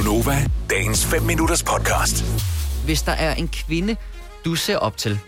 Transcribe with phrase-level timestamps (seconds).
[0.00, 2.24] Gunova, dagens 5 minutters podcast.
[2.84, 3.96] Hvis der er en kvinde,
[4.44, 5.18] du ser op til,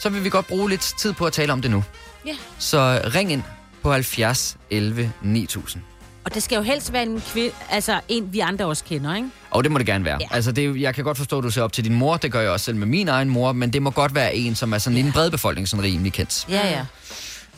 [0.00, 1.84] så vil vi godt bruge lidt tid på at tale om det nu.
[2.26, 2.32] Ja.
[2.58, 3.42] Så ring ind
[3.82, 5.82] på 70 11 9000.
[6.24, 9.28] Og det skal jo helst være en kvinde, altså en, vi andre også kender, ikke?
[9.50, 10.16] Og det må det gerne være.
[10.20, 10.26] Ja.
[10.30, 10.34] Ja.
[10.36, 12.16] Altså, det, jeg kan godt forstå, at du ser op til din mor.
[12.16, 13.52] Det gør jeg også selv med min egen mor.
[13.52, 16.12] Men det må godt være en, som er sådan i den brede befolkning, sådan rimelig
[16.12, 16.46] kendt.
[16.48, 16.84] Ja, ja.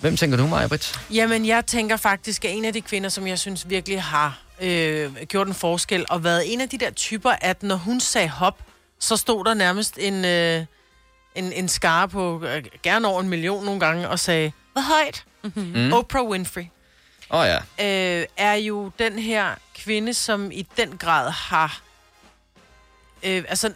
[0.00, 1.00] Hvem tænker du, Maja Britt?
[1.10, 5.16] Jamen, jeg tænker faktisk, at en af de kvinder, som jeg synes virkelig har øh,
[5.16, 8.58] gjort en forskel, og været en af de der typer, at når hun sagde hop,
[8.98, 10.64] så stod der nærmest en, øh,
[11.34, 15.24] en, en skare på øh, gerne over en million nogle gange, og sagde, hvad højt?
[15.54, 15.92] Mm.
[15.92, 16.64] Oprah Winfrey
[17.30, 18.20] Åh oh, ja.
[18.20, 21.82] øh, er jo den her kvinde, som i den grad har...
[23.22, 23.72] Øh, altså,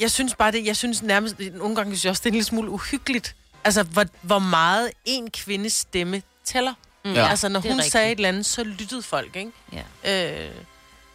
[0.00, 2.34] jeg synes bare det, jeg synes nærmest, nogle gange synes jeg også, det er en
[2.34, 3.36] lille smule uhyggeligt.
[3.64, 6.72] Altså, hvor, hvor meget en kvindes stemme tæller.
[7.04, 7.12] Mm.
[7.12, 7.26] Ja.
[7.28, 7.92] Altså, når hun rigtigt.
[7.92, 9.50] sagde et eller andet, så lyttede folk, ikke?
[10.04, 10.42] ja.
[10.44, 10.50] Øh,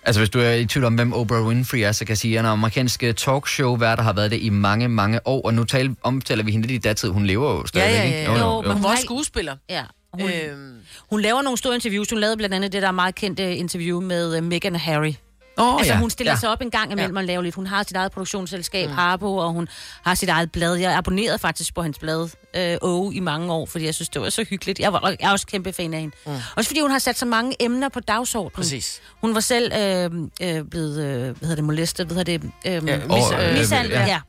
[0.07, 2.33] Altså, hvis du er i tvivl om, hvem Oprah Winfrey er, så kan jeg sige,
[2.35, 5.45] at en amerikansk talkshow vært, der har været det i mange, mange år.
[5.45, 7.09] Og nu tal, omtaler vi hende lidt i datid.
[7.09, 8.17] Hun lever jo ja, stadigvæk, ja, ikke?
[8.19, 8.25] ja.
[8.25, 9.55] Jo, Jo, jo, jo, men hun var hun også er- skuespiller.
[9.69, 9.83] ja.
[10.13, 10.51] Hun, øh.
[10.51, 10.75] Øhm,
[11.09, 12.09] hun laver nogle store interviews.
[12.09, 15.13] Hun lavede blandt andet det der meget kendte interview med uh, Meghan og Harry.
[15.57, 16.35] Oh, Altså, hun stiller ja.
[16.35, 16.39] ja.
[16.39, 17.19] sig op en gang imellem ja.
[17.21, 17.55] og laver lidt.
[17.55, 18.95] Hun har sit eget produktionsselskab, mm.
[18.95, 19.67] Harpo, og hun
[20.03, 20.75] har sit eget blad.
[20.75, 24.21] Jeg abonnerede faktisk på hans blad, øh, O, i mange år, fordi jeg synes, det
[24.21, 24.79] var så hyggeligt.
[24.79, 26.15] Jeg, var, jeg er også kæmpe fan af hende.
[26.25, 26.31] Mm.
[26.55, 28.55] Også fordi hun har sat så mange emner på dagsordenen.
[28.55, 29.01] præcis.
[29.21, 30.11] Hun var selv øh,
[30.41, 32.51] øh, blevet, øh, hvad hedder det, molestet, hvad hedder det?
[32.65, 34.19] Øh, Ja, ja, mis, øh, øh, mishandlet, ja.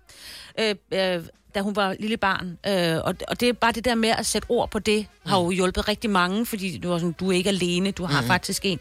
[0.59, 0.75] ja.
[0.93, 1.23] Øh, øh,
[1.55, 2.59] da hun var lille barn.
[2.67, 5.39] Øh, og, og det er bare det der med at sætte ord på det, har
[5.39, 8.27] jo hjulpet rigtig mange, fordi du, var sådan, du er ikke alene, du har mm.
[8.27, 8.81] faktisk en.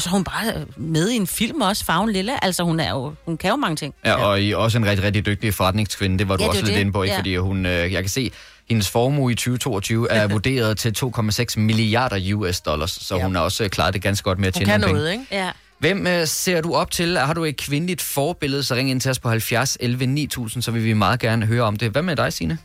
[0.00, 2.44] Og så er hun bare øh, med i en film også, Farven Lille.
[2.44, 3.94] Altså, hun, er jo, hun kan jo mange ting.
[4.04, 6.18] Ja, og I er også en rigtig, rigtig dygtig forretningskvinde.
[6.18, 7.12] Det var du Ja, også lidt inde på, ikke?
[7.12, 7.18] Ja.
[7.18, 8.30] Fordi hun, øh, jeg kan se,
[8.68, 13.22] hendes formue i 2022 er vurderet til 2,6 milliarder US dollars, så Ja.
[13.22, 15.22] hun har også klaret det ganske godt med at Hun tjene kan nogle noget, penge.
[15.30, 15.36] ikke?
[15.44, 15.50] Ja.
[15.78, 17.18] Hvem øh, ser du op til?
[17.18, 20.70] Har du et kvindeligt forbillede, så ring ind til os på 70 11 9000, så
[20.70, 21.90] vil vi meget gerne høre om det.
[21.90, 22.58] Hvad med dig, Signe?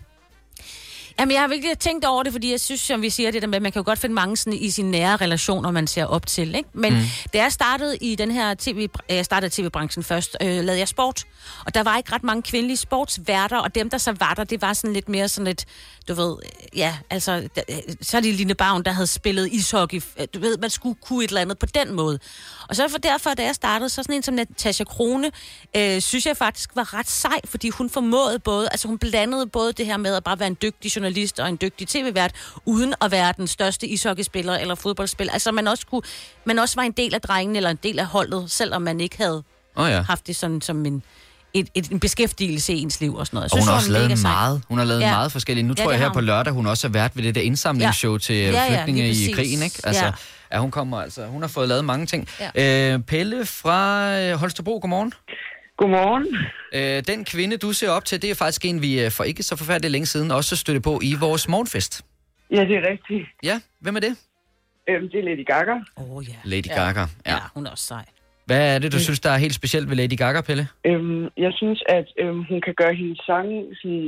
[1.20, 3.48] Jamen, jeg har virkelig tænkt over det, fordi jeg synes, som vi siger det der
[3.48, 6.06] med, at man kan jo godt finde mange sådan, i sine nære relationer, man ser
[6.06, 6.56] op til.
[6.56, 6.70] Ikke?
[6.74, 7.00] Men mm.
[7.34, 11.24] da jeg startede i den her tv, jeg startede tv-branchen først, øh, lavede jeg sport.
[11.66, 14.62] Og der var ikke ret mange kvindelige sportsværter, og dem, der så var der, det
[14.62, 15.66] var sådan lidt mere sådan lidt,
[16.08, 16.36] du ved,
[16.76, 20.02] ja, altså, da- øh, så er det Line Bavn, der havde spillet ishockey.
[20.20, 22.20] Øh, Du ved, man skulle kunne et eller andet på den måde.
[22.70, 25.32] Og så for derfor, da jeg startede, så sådan en som Natasha Krone,
[25.76, 29.74] øh, synes jeg faktisk var ret sej, fordi hun formåede både, altså hun blandede både
[29.74, 31.05] det her med at bare være en dygtig journalist
[31.40, 32.32] og en dygtig tv-vært,
[32.66, 35.34] uden at være den største ishockeyspiller eller fodboldspiller.
[35.34, 36.02] Altså man også, kunne,
[36.46, 39.18] man også var en del af drengen eller en del af holdet, selvom man ikke
[39.18, 39.44] havde
[39.76, 40.02] oh, ja.
[40.02, 41.04] haft det sådan som en,
[41.54, 43.52] et, et, en beskæftigelse i ens liv og sådan noget.
[43.52, 44.62] Og hun synes, har også lavet meget.
[44.70, 45.06] Hun har lavet ja.
[45.08, 45.12] Ja.
[45.14, 45.68] meget forskelligt.
[45.68, 46.24] Nu Ja, tror jeg her på hun.
[46.26, 48.18] lørdag, hun også har været ved det der indsamlingsshow ja.
[48.18, 49.82] til Ja, ja, flygtninge lige i krigen, ikke?
[49.84, 50.08] Altså, ja.
[50.52, 50.56] Ja.
[50.56, 50.60] ja.
[50.60, 52.28] hun kommer altså, hun har fået lavet mange ting.
[52.56, 52.94] Ja.
[52.94, 55.14] Øh, Pelle fra øh, Holstebro, godmorgen.
[55.78, 56.28] Godmorgen.
[56.74, 59.44] Øh, den kvinde, du ser op til, det er faktisk en, vi øh, for ikke
[59.44, 62.06] så forfærdeligt længe siden også støtte på i vores morgenfest.
[62.52, 63.28] Ja, det er rigtigt.
[63.44, 64.18] Ja, hvem er det?
[64.90, 65.74] Øhm, det er Lady Gaga.
[65.98, 66.36] Åh oh, ja.
[66.44, 67.00] Lady Gaga.
[67.00, 67.08] ja.
[67.26, 67.34] Ja.
[67.34, 68.06] ja, hun er også sej.
[68.50, 70.66] Hvad er det, du synes, der er helt specielt ved Lady Gaga, Pelle?
[70.90, 74.08] Øhm, jeg synes, at øhm, hun kan gøre hendes sange sådan,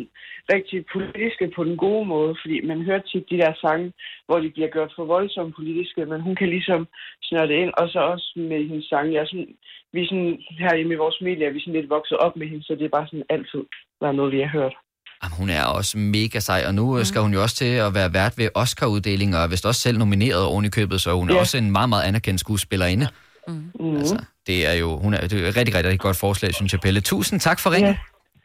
[0.53, 3.87] rigtig politiske på den gode måde, fordi man hører tit de der sange,
[4.27, 6.81] hvor de bliver gjort for voldsomt politiske, men hun kan ligesom
[7.27, 9.13] snøre det ind, og så også med hendes sange.
[9.15, 9.51] Jeg er sådan,
[9.93, 10.33] vi er sådan,
[10.63, 12.95] herhjemme i vores familie, er vi sådan lidt vokset op med hende, så det er
[12.97, 13.61] bare sådan altid
[14.01, 14.75] været noget, vi har hørt.
[15.21, 17.03] Jamen, hun er også mega sej, og nu mm.
[17.09, 19.97] skal hun jo også til at være vært ved Oscar-uddelingen, og er vist også selv
[19.97, 21.39] nomineret oven i købet, så hun er Ja.
[21.39, 23.07] også en meget, meget anerkendt skuespillerinde.
[23.47, 23.97] Mm.
[23.97, 26.73] Altså, det er jo hun er, det er et rigtig, rigtig, rigtig godt forslag, synes
[26.73, 27.01] jeg, Pelle.
[27.01, 27.95] Tusind tak for ringen.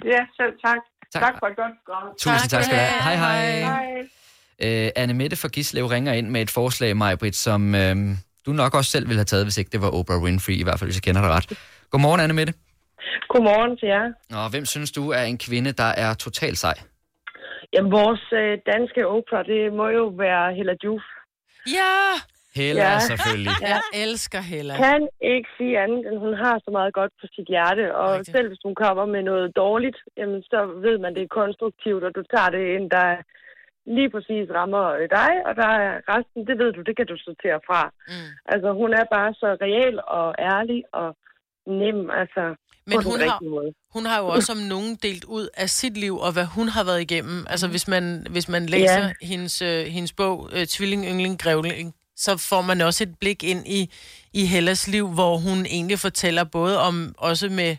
[0.04, 0.10] Ja.
[0.10, 0.76] ja, selv tak.
[1.12, 1.22] Tak.
[1.22, 2.08] Tak, tak for et godt program.
[2.18, 3.02] Tusind tak, skal du have.
[3.02, 3.60] Hej, hej.
[3.60, 4.86] Hej.
[4.86, 7.96] Øh, Anne Mette fra Gislev ringer ind med et forslag, Majbrit, som øh,
[8.46, 10.78] du nok også selv ville have taget, hvis ikke det var Oprah Winfrey, i hvert
[10.78, 11.58] fald, hvis jeg kender dig ret.
[11.90, 12.54] Godmorgen, Anne Mette.
[13.28, 14.06] Godmorgen til jer.
[14.42, 16.74] Og hvem synes du er en kvinde, der er totalt sej?
[17.72, 21.02] Jamen, vores øh, danske opera, det må jo være Hella Juf.
[21.76, 21.96] Ja!
[22.60, 22.98] Hella, Ja.
[23.10, 23.52] selvfølgelig.
[23.74, 24.74] Jeg elsker Hella.
[24.84, 25.02] Kan
[25.34, 27.84] ikke sige andet, end hun har så meget godt på sit hjerte.
[28.02, 28.36] Og Rigtigt.
[28.36, 32.12] selv hvis hun kommer med noget dårligt, jamen, så ved man, det er konstruktivt, og
[32.18, 33.06] du tager det ind, der
[33.96, 37.16] lige præcis rammer øh, dig, og der er resten, det ved du, det kan du
[37.26, 37.82] sortere fra.
[38.08, 38.28] Mm.
[38.52, 41.08] Altså, hun er bare så real og ærlig og
[41.80, 42.44] nem, altså,
[42.86, 43.70] Men på den hun har, rigtige måde.
[43.96, 46.84] hun har jo også om nogen delt ud af sit liv, og hvad hun har
[46.84, 47.38] været igennem.
[47.52, 49.12] Altså, hvis man, hvis man læser Ja.
[49.30, 53.62] hendes, øh, hendes bog, øh, Tvilling, Yngling, Grævling, så får man også et blik ind
[53.78, 53.80] i,
[54.40, 56.94] i Hellas liv, hvor hun egentlig fortæller både om,
[57.30, 57.72] også med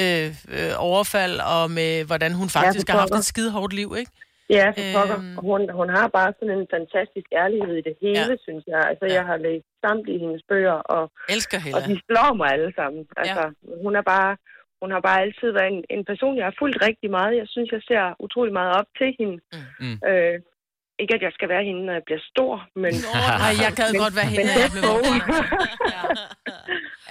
[0.00, 3.90] øh, øh, overfald, og med hvordan hun faktisk det har haft et skide hårdt liv,
[4.02, 4.12] ikke?
[4.58, 5.18] Ja, for pokker.
[5.18, 5.38] Øhm.
[5.38, 8.26] Og Hun, hun har bare sådan en fantastisk ærlighed i det hele, Ja.
[8.34, 8.36] ja.
[8.46, 8.80] synes jeg.
[8.90, 9.14] Altså, Ja.
[9.18, 11.02] jeg har læst samtlige hendes bøger, og,
[11.34, 11.80] Elsker og Hella.
[11.90, 13.02] de slår mig alle sammen.
[13.22, 13.42] Altså,
[13.84, 14.32] hun er bare...
[14.82, 17.32] Hun har bare altid været en, en person, jeg har fulgt rigtig meget.
[17.42, 19.36] Jeg synes, jeg ser utrolig meget op til hende.
[19.82, 19.96] Mm.
[20.10, 20.36] Øh,
[21.02, 22.52] ikke, at jeg skal være hende, når jeg bliver stor,
[22.82, 25.20] men Nej, jeg gad godt være hende, når jeg blev voksen.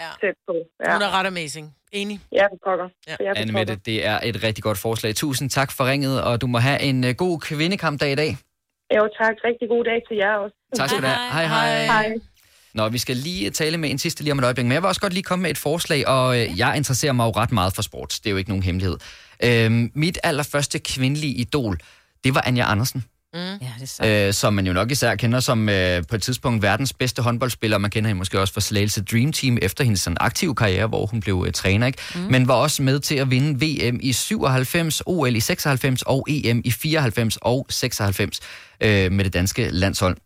[0.02, 0.10] Ja.
[0.22, 0.56] tæt på.
[0.86, 1.76] Ja, Hun er ret amazing.
[1.92, 2.20] Enig.
[2.32, 2.88] ja for pokker.
[3.08, 3.16] Ja.
[3.20, 3.32] Ja.
[3.36, 3.60] Anne pokker.
[3.60, 5.16] Mette, det er et rigtig godt forslag.
[5.16, 8.38] Tusind tak for ringet, og du må have en øh, god kvindekampdag i dag.
[8.96, 9.36] Jo, tak.
[9.48, 10.56] Rigtig god dag til jer også.
[10.76, 11.32] Tak skal du have.
[11.32, 11.86] Hej, hej.
[11.86, 12.14] Hej.
[12.74, 14.88] Nå, vi skal lige tale med en sidste lige om et øjeblik, men jeg vil
[14.88, 17.74] også godt lige komme med et forslag, og øh, jeg interesserer mig jo ret meget
[17.76, 18.10] for sport.
[18.24, 18.98] Det er jo ikke nogen hemmelighed.
[19.44, 21.78] Øhm, mit allerførste kvindelige idol,
[22.24, 23.04] det var Anja Andersen.
[23.36, 24.06] Ja, det så.
[24.06, 27.78] øh, som man jo nok især kender som øh, på et tidspunkt verdens bedste håndboldspiller.
[27.78, 31.06] Man kender hende måske også fra Slagelse Dream Team efter hendes sådan, aktive karriere, hvor
[31.06, 32.00] hun blev øh, træner, ikke?
[32.16, 32.22] Mm.
[32.22, 36.62] Men var også med til at vinde VM i 97, OL i 96 og EM
[36.66, 38.40] i 94 og 96
[38.82, 40.18] øh, med det danske landshold.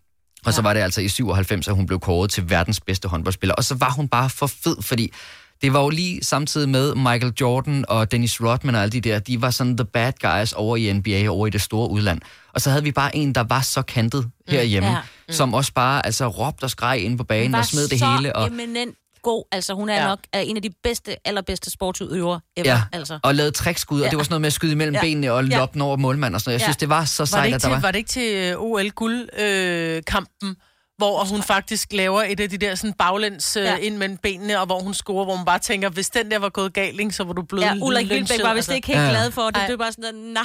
[0.45, 3.55] Og så var det altså i 97, at hun blev kåret til verdens bedste håndboldspiller.
[3.55, 5.13] Og så var hun bare for fed, fordi
[5.61, 9.19] det var jo lige samtidig med Michael Jordan og Dennis Rodman og alle de der,
[9.19, 12.21] de var sådan the bad guys over i NBA, over i det store udland.
[12.53, 14.97] Og så havde vi bare en, der var så kantet herhjemme, Ja.
[15.27, 15.33] mm.
[15.33, 18.35] som også bare altså råbte og skreg inde på banen og smed det hele.
[18.35, 19.43] Og, eminent god.
[19.51, 20.01] Altså, hun er Ja.
[20.01, 20.07] ja.
[20.07, 22.65] nok er en af de bedste, allerbedste sportsudøvere ever.
[22.67, 23.19] ja, Altså.
[23.23, 24.17] og lavede trækskud, og det Ja.
[24.17, 25.01] var sådan noget med at skyde imellem Ja.
[25.01, 25.65] benene og Ja.
[25.81, 26.59] over målmand og sådan noget.
[26.59, 26.65] Jeg Ja.
[26.65, 27.79] synes, det var så Var det sejt, ikke at der til, var...
[27.81, 30.55] var det ikke til øh, OL-guld-kampen,
[30.99, 33.75] hvor hun faktisk laver et af de der sådan baglæns øh, Ja.
[33.77, 36.49] ind mellem benene, og hvor hun scorer, hvor man bare tænker, hvis den der var
[36.49, 38.73] gået galt, ikke, så var du blevet Ja, Ulrik Vilbæk var vist altså.
[38.73, 39.09] ikke helt Ja.
[39.09, 39.55] glad for det.
[39.57, 39.65] Ej.
[39.67, 40.43] Det var bare sådan, nej.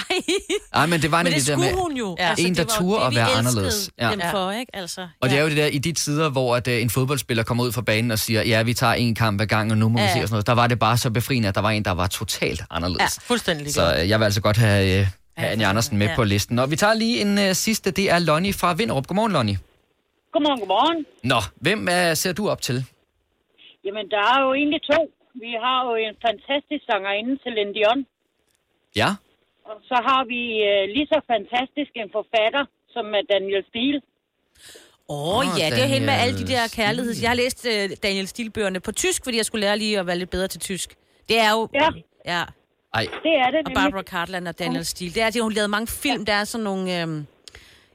[0.74, 1.72] Ej, men det var Men nemlig det der med...
[1.72, 2.16] hun jo.
[2.18, 2.28] Ja.
[2.28, 3.90] Altså, En, der det turde det, at vi være anderledes.
[4.00, 4.10] Ja.
[4.10, 4.32] Dem Ja.
[4.32, 4.76] for, ikke?
[4.76, 7.42] Altså, Og det er jo det der, i de tider, hvor at, uh, en fodboldspiller
[7.42, 9.88] kommer ud fra banen og siger, ja, vi tager en kamp ad gang, og nu
[9.88, 10.12] må vi Ja.
[10.12, 10.46] se og sådan noget.
[10.46, 13.18] Der var det bare så befriende, at der var en, der var totalt anderledes.
[13.22, 15.06] Fuldstændig Så uh, jeg vil altså godt have, uh,
[15.36, 16.14] have Anja Andersen med Ja.
[16.16, 16.58] på listen.
[16.58, 19.06] Og vi tager lige en uh, sidste, det er Lonnie fra Vinderup.
[19.06, 19.58] Godmorgen, Lonnie.
[20.34, 21.00] Godmorgen, godmorgen.
[21.32, 22.78] Nå, hvem uh, ser du op til?
[23.84, 25.00] Jamen, der er jo egentlig to.
[25.44, 28.00] Vi har jo en fantastisk sangerinde, Celine Dion.
[29.00, 29.10] Ja?
[29.68, 32.64] Og så har vi øh, lige så fantastisk en forfatter,
[32.94, 34.00] som er Daniel Steele.
[35.08, 37.22] Åh, oh, ja, det er hende med alle de Daniel der kærligheds...
[37.22, 40.18] Jeg har læst uh, Daniel Stilbøgerne på tysk, fordi jeg skulle lære lige at være
[40.18, 40.88] lidt bedre til tysk.
[41.28, 41.60] Det er jo...
[41.74, 41.88] Ja.
[42.34, 42.42] ja.
[42.94, 43.74] Ej, Det er det Og.
[43.74, 45.14] Barbara Cartland og Daniel Steele.
[45.14, 46.24] Det er, at hun lavede mange film.
[46.24, 47.00] Der er sådan nogle...
[47.00, 47.26] Øhm,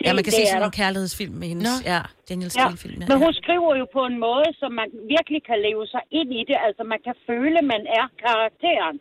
[0.06, 1.66] ja, man kan det se sådan nogle kærlighedsfilm med hendes...
[1.70, 1.76] Nå.
[1.94, 3.00] Ja, Daniel Ja, Steele-film.
[3.10, 6.42] men hun skriver jo på en måde, så man virkelig kan leve sig ind i
[6.50, 6.58] det.
[6.68, 8.96] Altså, man kan føle, man er karakteren.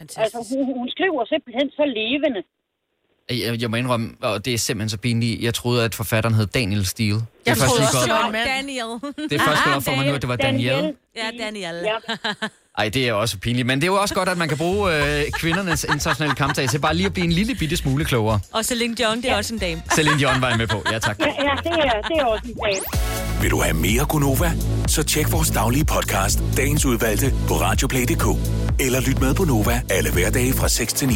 [0.00, 0.50] Altså, Fantastisk.
[0.54, 2.40] hun, hun skriver simpelthen så levende.
[3.42, 6.46] jeg, jeg må indrømme, og det er simpelthen så pinligt, jeg troede, at forfatteren hed
[6.46, 7.14] Daniel Steele.
[7.14, 8.34] Det Jeg er først troede også, det var en.
[8.56, 8.90] Daniel.
[9.30, 10.94] det er først gået op for mig nu, at det var Danielle.
[11.20, 11.76] Ja, Daniel.
[11.90, 11.96] Ja.
[12.78, 13.66] Ej, det er også pinligt.
[13.66, 16.78] Men det er jo også godt, at man kan bruge øh, kvindernes internationale kampdag til
[16.78, 18.40] bare lige at blive en lille bitte smule klogere.
[18.52, 19.82] Og Celine Dion, det er også en dame.
[19.94, 20.82] Celine Dion var jeg med på.
[20.92, 21.18] Ja, tak.
[21.20, 21.32] Ja, ja
[21.64, 22.80] det, er, det er også en dag.
[23.42, 24.52] Vil du have mere Gunova?
[24.86, 28.26] Så tjek vores daglige podcast, dagens udvalgte, på radioplay.dk.
[28.80, 31.14] Eller lyt med på Nova alle hverdage fra 6 til 9.